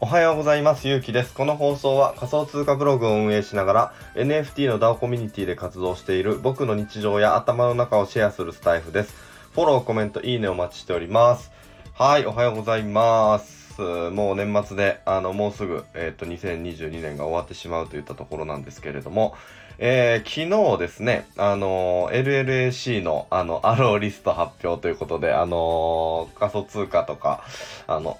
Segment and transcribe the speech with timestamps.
[0.00, 0.88] おはようございます。
[0.88, 1.34] ゆうきです。
[1.34, 9.14] この放送は仮想通貨ブログを運営しながら NFT の DAO コミュニティで活動している僕の日常や頭の中をシェアするスタイフです。
[9.52, 11.50] フォロー、コメント、いいねお待ちしております。
[11.92, 13.57] はい、おはようございます。
[13.82, 19.34] もう年末で、あの、もうすぐ、えっ、ー、と、2022年が終わってしまうといったところなんですけれども、
[19.78, 27.44] えー、昨日ですね、あのー、LLAC の、あの、アローリスト発表ということで、あの仮想通貨とか、
[27.86, 28.18] あの、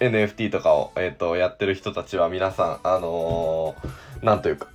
[0.00, 4.66] NFT とかを、えっ、と、やってる人たちは皆さん、あのー、なんというか、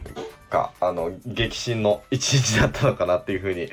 [0.54, 3.70] か、あの、激震の一日だったのかなっていうふうに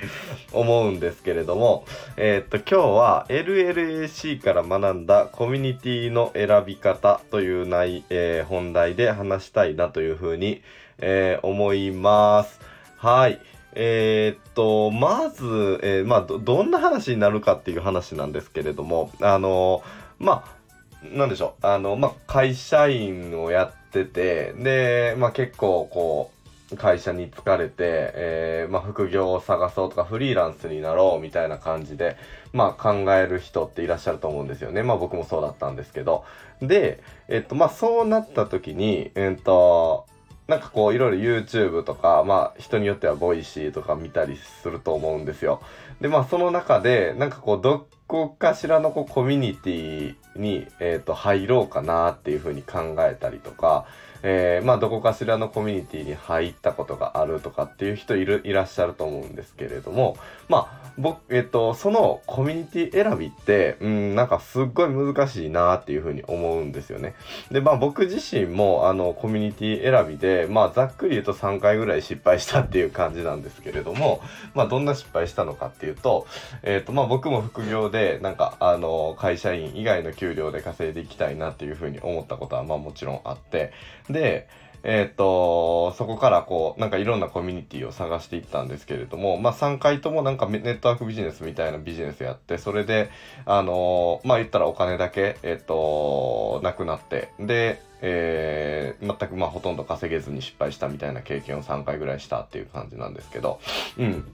[0.50, 1.84] 思うんですけれども、
[2.16, 10.62] えっ、と、今日は LLAC から学んだコミュニティの選び方という内、えー、本題で話したいなというふうに、
[10.98, 12.60] えー、思います。
[12.96, 13.38] はい。
[13.74, 15.44] えー、っと、まず、
[15.82, 19.82] えー、まあど、どんな話になるかっていう話なんですけれども、あの
[20.18, 26.39] まあ、なんでしょう、あの、まあ、会社員をやってて、で、まあ、結構こう、
[26.76, 32.16] 会社に疲れて、えー、まあ、副業を探そうとか、フリーランスになろうみたいな感じで、
[32.52, 34.82] まあ、考える人っていらっしゃると思うんですよね。
[34.82, 36.24] まあ、僕もそうだったんですけど。
[36.62, 40.06] で、えっと、まあ、そうなった時に、えっと、
[40.50, 45.62] なんかこういろいろ YouTube とか、まあ人によっては voicy とか見たりすると思うんですよ。
[46.00, 53.86] で、まあその中で、なんかこうどこかしらのこうコミュニティに、えっ、と入ろうかなっていうふうに考えたりとか、
[54.22, 60.16] えー、まあどこかしらのコミュニティに入ったことがあるとかっていう人いる、いらっしゃると思うんですけれども、
[60.48, 67.14] まあ僕、えっと、そのコミュニティ選びって、うん、なんかすっごい難しいなっていうふうに思うんですよね。
[67.50, 74.20] で、まあ僕自身も、あの、コミュニティ選びで、まあざっくり言うと3回ぐらい失敗したっていう感じなんですけれども、
[74.54, 76.26] まあどんな失敗したのかっていうと、
[76.62, 83.72] えっと、まあ僕も副業で、なんか、あの、会社員以外の給料で稼いでいきたいなっていうふうに思ったことは、まあもちろんあって、
[84.12, 84.48] で、
[84.82, 93.10] えっ、ー、と、そこからこう、なんかいろんなコミュニティを探していったんですけれども、まあ3回ともなんかネットワークビジネスみたいなビジネスやって、それで、
[93.44, 103.60] あのー、まあ言ったらお金だけ、えっ、ー、と、なくなって、で、えー、全くまあほとんど稼げずに失敗したみたいな経験を3回ぐらいしたっていう感じなんですけど、
[103.98, 104.24] うん。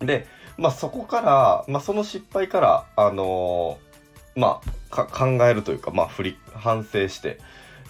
[0.00, 0.26] で、
[0.56, 3.78] まあそこから、まあその失敗から、あの
[4.36, 4.60] ま
[4.90, 7.38] あ、考えるというか、まあ振り、反省して、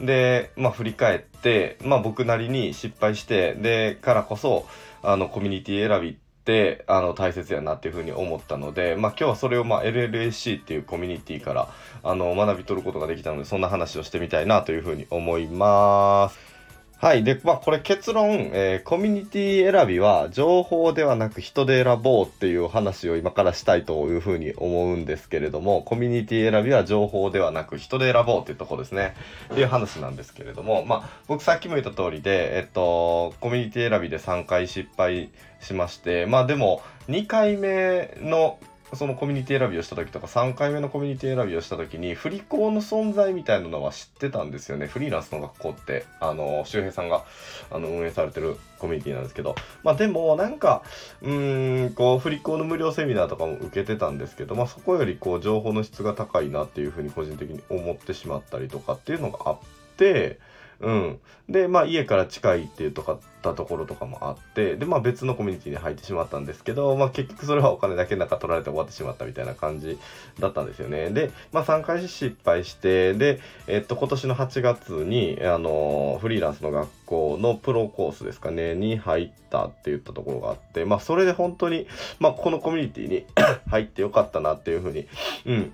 [0.01, 4.67] で、まあ振り返って、まあ僕なりに失敗して、で、からこそ、
[5.03, 6.15] あの、コミュニティ選びっ
[6.45, 11.69] て、あの、大切やなっていうふうに思ったので、まあ今日はそれをまあ LLAC っていうコミュニティから、
[12.03, 16.56] あの、学び取ることができたので、そんな話をしてみたいなというふうに思います。
[16.99, 17.23] はい。
[17.25, 29.15] で、まあ、これ結論、えー、コミュニティ選びは情報ではなく人で選ぼうっていう話を今からしたいというふうに思うんですけれども、コミュニティ選びは情報ではなく人で選ぼうっていうところですね。
[29.53, 35.29] っていう話なんですけれども、まあ、僕さっきも言った通りで、えっと、コミュニティ選びで3回失敗
[35.61, 38.59] しまして、まあでも、2回目の
[38.95, 44.87] そのコミュニティ選びをした時とか3回目のコミュニティ選びをした時に振り子の存在みたいなのは知ってたんですよね。
[44.87, 46.05] フリーランスの学校って。
[46.21, 47.25] あの周平さんが
[47.71, 49.57] あの運営されてるコミュニティなんですけど。
[49.83, 50.83] まあでもなんか
[51.23, 59.59] うーんこう振り子の無料セミナーとかも受けてたんですけどまあそこよりこう情報の質が高いなっていうふうに個人的に思ってしまったりとかっていうのがあっ
[59.97, 60.39] て
[60.81, 61.21] うん。
[61.49, 69.99] で、まあ家から近いっていうとかったところとかもあって、で、まあ別のコミュニティに入ってしまったんですけど、まあ結局それはお金だけなんか取られて終わってしまったみたいな感じ
[70.39, 71.11] だったんですよね。
[71.11, 81.87] で、まあ3回失敗して、で、えっと今年の8月に、あの、フリーランスの学校のプロコースですかね、に入ったって言ったところがあって、まあそれで本当に、
[82.19, 83.25] まあこのコミュニティに
[83.71, 85.07] 入ってよかったなっていうふうに、
[85.47, 85.73] うん、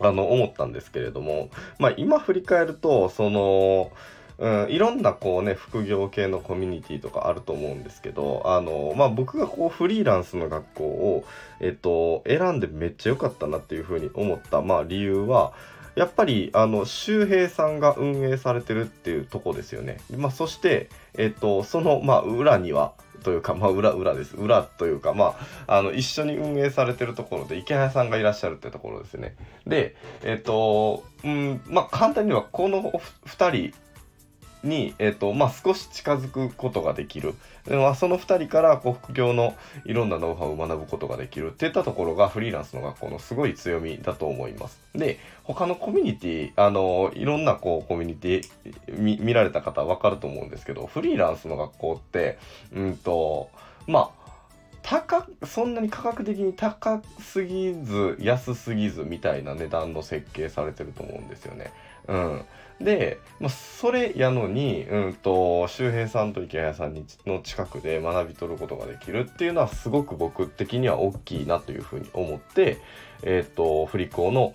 [0.00, 1.48] あの、思ったんですけれども、
[1.78, 3.90] まあ今振り返ると、その、
[4.38, 11.24] うん、いろんなこうね、副業系のコミュニティとかあると思うんですけど、あの、まあ、僕がこうフリーランスの学校を、
[11.60, 15.52] えっと、選んでめっちゃ良かったなっていうふうに思った、まあ、理由は、
[15.96, 19.98] やっぱり、あの、周平さんが運営されてるっていうとこですよね。
[20.16, 22.92] まあ、そして、えっと、その、まあ、裏には、
[23.24, 24.36] というか、まあ、裏、裏です。
[24.36, 25.34] 裏というか、ま
[25.66, 29.34] あ、あの、一緒に運営されてるところで、池谷さんがいらっしゃるってところですね。
[29.66, 32.92] で、えっと、うん、まあ、簡単には、この
[33.26, 33.74] 二人、
[34.62, 37.34] に、え、ー、と、まあ、少し近づくことができる。
[37.68, 44.80] まあ、その2人からこう副業のいろんなノウハウを学ぶことができるっていったところがフリーランスの学校のすごい強みだと思います。
[44.94, 52.38] で、他のコミュニティ、あの、いろんなこうコミュニティ見られた方はわかると思うんですけど、フリーランスの学校って、
[52.74, 53.50] うんと、
[53.86, 54.18] まあ、
[54.82, 61.72] 高そんなに価格的に高すぎず安すぎずみたいな値段の設計されてると思うんですよね。
[62.08, 62.44] うん、
[62.80, 72.78] で、まあ、それやのに、うんと、周平さんと池谷さんにの近くで学び取ることができるっていうのはすごく僕的には大きいなというふうに思って、
[73.22, 74.54] えっ、ー、と、振り子の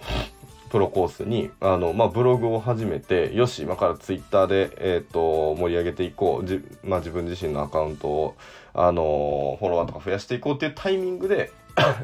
[0.73, 6.47] プロコースにあの、まあ、ブログを始めてよし今からツイッターで、えーと、盛り上げていこう。
[6.47, 8.35] じ、まあ、自分自身のアカウントを、
[8.73, 11.51] あのフォロワーとか増やしていこうっていうタイミングで、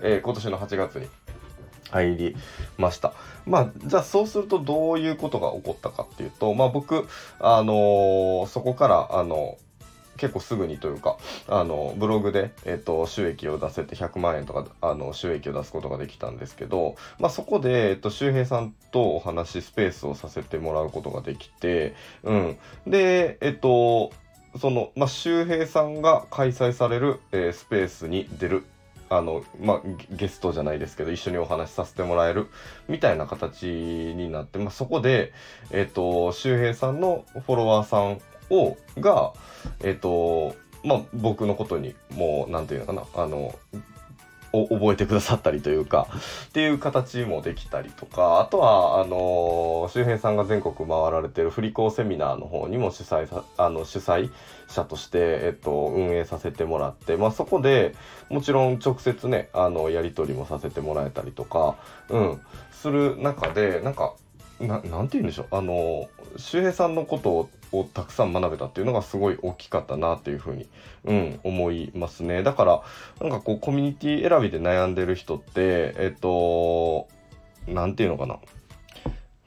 [0.03, 1.07] えー、今年の8月に
[1.91, 2.35] 入り
[2.77, 3.13] ました。
[3.45, 7.07] まあ、じゃあそうするとどういうことが起こったかっていうと、まあ僕、
[7.39, 9.57] あのー、そこから、あの
[10.19, 22.57] 結構すぐにというか、あの、ブログで、えっ、と、収益を出せて100万円とか、あの、収益を出すことができたんですけど、まあ、そこで、えっ、と、周平さんとお話、スペースをさせてもらうことができて、うん。
[22.85, 24.11] で、えっ、と、
[24.59, 28.65] その、まあ、周平さんが開催される、えー、スペースに出る
[29.09, 32.47] あの、まあ、ゲストじゃないですけど、一緒にお話しさせてもらえる、
[32.87, 35.33] みたいな形になって、まあ、そこで、
[35.71, 39.33] えっ、ー、と、周平さんのフォロワーさんを、が、
[39.83, 43.57] えっ、ー、と、まあ、僕のことに、もう、なんていうのかな、あの、
[44.51, 46.07] を覚えてくださったりというか、
[46.47, 54.31] っていう形もできたりとか、あとは、あのー、周平さんが全国回られてる振り子セミナーの方にも主催さ、あの、主催
[54.67, 57.95] 者として、えっと、運営させてもらって、まあ、そこで
[58.29, 61.75] もちろん直接ね、あの、やり取りもさせてもらえたりとか、
[62.09, 62.41] うん、
[62.71, 64.13] する中で、なんか、
[64.59, 70.67] ななんて言うんでしょう、あの、周平さんのことををたくさん学べたっていうのがすごい大きかったなっていうふうに、
[71.05, 72.43] うん、思いますね。
[72.43, 72.81] だから、
[73.21, 77.07] なんかこう、コミュニティ選びで悩んでる人って、えっと、
[77.67, 78.39] なんていうのかな。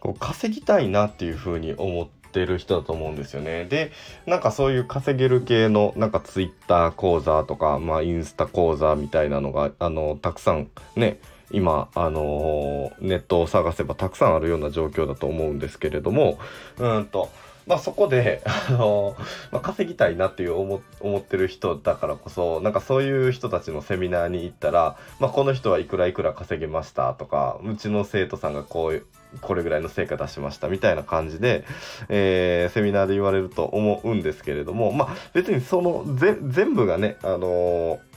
[0.01, 3.65] こう、稼ぎたいなっていうふうに思ってる人だと思うんですよね。
[3.65, 3.93] で、
[4.27, 11.19] なんかそういう稼げる系の、なんかツイッター講座とか、まあインスタ講座みたいなのが、あの、たくさんね、
[11.53, 16.39] 今、あのー、ネットを探せばたくさんあるような状況だと思うんですけれども、
[16.79, 17.29] うんと、
[17.67, 19.17] まあそこで、あの、
[19.51, 29.07] まあ、稼ぎたいなっていう思思ってる人だからこそ、なんかそういう人たちのセミナーに行ったら、まあこの人はいくらいくら稼げましたとか、うちの生徒さんがこういう、
[29.41, 31.65] これぐらいの成果出しましたみたいな感じで、
[32.09, 38.13] えー、セミナーで言われると思うんですけれども、まあ別にその全部がね、あのー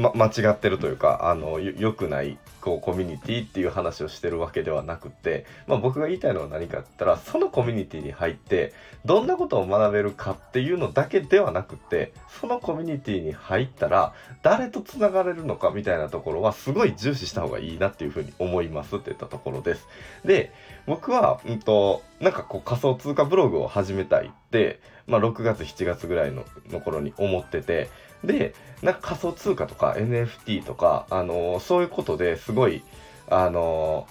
[0.00, 8.72] ま、間違ってるというか、あの、良くない、こう、コミュニティっていう話をしてるわけではなくて、まあ僕が言いたいのは何かって言ったら、そのコミュニティに入って、
[9.04, 14.12] どんなことを学べるかっていうのだけではなくて、そのコミュニティに入ったら、
[14.42, 19.88] 誰と繋がれるのかみたいなところは、すごい重視した方がいいなっていうふうに思いますって言ったところです。
[20.24, 20.52] で、
[20.86, 26.44] 僕は、うんと、なんかこう仮想通貨ブログを始めたいって、まあ6月、7月ぐらいの
[26.80, 27.88] 頃に思ってて、
[28.24, 32.82] で、なんか仮想通貨とか NFT とか、あのー、そういうことですごい、
[33.28, 34.06] あの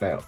[0.00, 0.22] ー、なんやろ、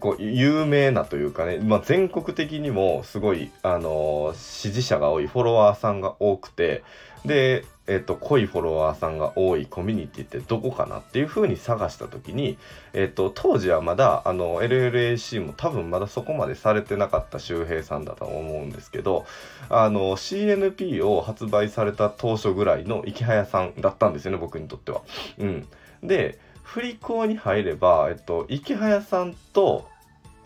[0.00, 6.84] こう、有名なというかね、まあ、全国的にもすごい、あのー、支持者が多い、フォロワーさんが多くて、
[7.24, 12.58] で、えっと、濃いフォロワーさんが多いコミュニティってどこかなっていうふうに探したときに、
[12.92, 19.24] えっと、当時はまだ、あの、LLAC も多分まだそこまでされてなかった周平さんだと思うんですけど、
[19.68, 25.02] あの、CNP を発売された当初ぐらいの池早さんだったんですよね、僕にとっては。
[25.38, 25.68] うん。
[26.02, 29.88] で、振り子に入れば、えっと、池早さんと、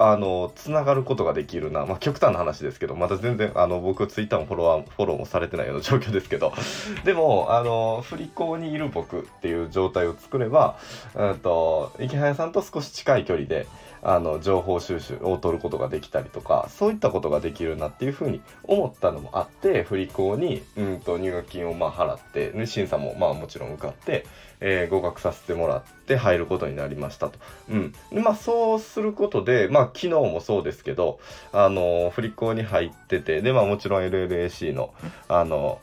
[0.02, 1.84] あの、つながることができるな。
[1.84, 6.54] まあ、極端な話ですけど、まだ全然、あの、僕、ツイッターもフォロワー、フォローもされてないような状況ですけど、
[7.04, 10.78] でも、あの、振り子にいる僕っていう状態を作れば、
[11.14, 13.66] うんと、池早さんと少し近い距離で、
[14.02, 24.26] あの、情報収集を取ることができたりとか、そういったことができるなっていうふうに思ったのもあって、振り子に、うんと、入学金をまあ払って、審査もまあもちろん受かって、
[24.60, 27.38] えー、合格させてもらって入ることになりましたと。
[27.70, 27.92] うん。
[28.12, 31.20] で、まあそうすることで、まあ昨日もそうですけど、
[31.52, 34.94] あの、振り子に入ってて、で、まあもちろん LLAC の、
[35.28, 35.80] あの、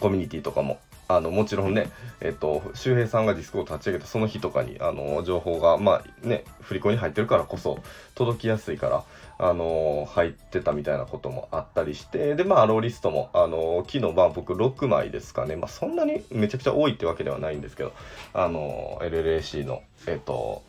[0.00, 0.78] コミュニティとかも
[1.16, 1.90] あの、もちろんね、
[2.20, 7.78] えっと、周平さんがディスクを立ち上げたその日とかに、あの、情報が、まあね、振り子に入ってるからこそ
[8.14, 9.04] 届きやすいから、
[9.38, 17.92] あの、入ってたみたいなこともあったりして、で、まあ、ローリストも、あの、昨日、まあ僕6枚ですかね、まあそんなにめちゃくちゃ多いってわけではないんですけど、
[18.32, 20.62] あの、LLAC の、えっと、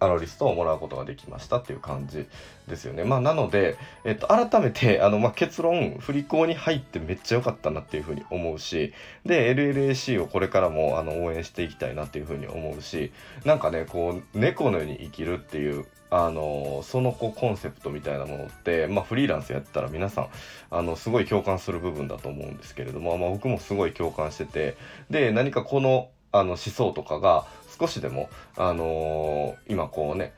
[0.00, 2.26] あのリストをもらうことができましたっていう感じ
[2.66, 3.04] ですよね。
[3.04, 8.92] まあ、なので、えっと、改めてあの、まあ、結論振り子に入ってめっちゃ良かったなっていうふうに思うし
[9.26, 13.12] で LLAC をこれからもあの応援していきたいなっていうふうに思うし
[13.44, 20.28] なんかねこう猫のように生きるっていうあのそのこうコンセプトみたいなものって、まあ、フリーランスやったら皆さん
[20.70, 24.76] あのすごい共感する部分だと思うんですけれども、まあ、僕もすごい共感してて
[25.08, 27.44] で何かこのあの思想とかが
[27.80, 30.34] 少しでも、あのー、今こうね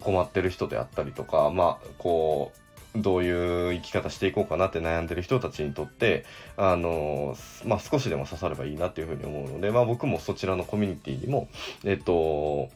[0.00, 2.62] 困ってる人であったりとかまあこう
[2.94, 6.26] どういう生き方していこうかなって悩んでる人たちにとって、
[6.58, 11.48] あの、まあ、少しでも刺さればいいなっていうふうに思うので、まあ、僕もそちらのコミュニティにも、
[11.84, 12.68] えっと、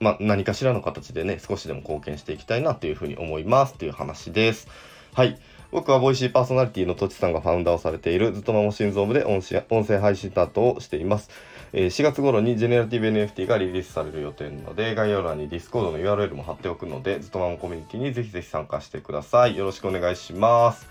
[0.00, 4.66] まあ、何かしらの形でね、少しでも貢献していきたいなっていうふうに思いますっていう話です。
[5.12, 5.38] はい。
[5.72, 11.30] 僕はボイシーパーソナリティのとちさんがファウンダーをされているずっとまも心臓部で音声配信担当をしています。
[11.72, 19.56] えー、4月頃にジェネラティブ NFT がリリースされる予定なので、概要欄に Discord の URL も貼っておくので、ずっとまもコミュニティにぜひぜひ参加してください。
[19.56, 20.86] よろしくお願いします。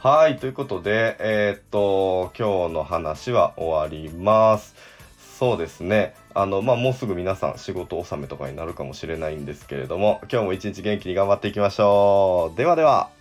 [0.00, 4.74] はい、ということで、えー、っと、今日の話は終わります。
[5.38, 6.14] そうですね。
[6.34, 12.56] あの、まあ、もうすぐ皆さん仕事納めとかになるかもしれないんですけれども、今日も一日元気に頑張っていきましょう。
[12.58, 13.15] ではでは。